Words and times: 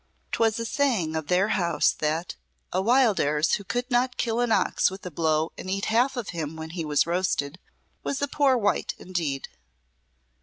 'Twas 0.31 0.57
a 0.57 0.65
saying 0.65 1.15
of 1.15 1.27
their 1.27 1.49
house 1.49 1.91
that 1.91 2.35
"a 2.73 2.81
Wildairs 2.81 3.53
who 3.57 3.63
could 3.63 3.91
not 3.91 4.17
kill 4.17 4.39
an 4.39 4.51
ox 4.51 4.89
with 4.89 5.05
a 5.05 5.11
blow 5.11 5.51
and 5.59 5.69
eat 5.69 5.85
half 5.93 6.17
of 6.17 6.29
him 6.29 6.55
when 6.55 6.71
he 6.71 6.83
was 6.83 7.05
roasted, 7.05 7.59
was 8.01 8.19
a 8.19 8.27
poor 8.27 8.57
wight 8.57 8.95
indeed." 8.97 9.47